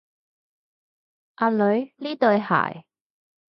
[1.35, 2.85] 阿女，呢對鞋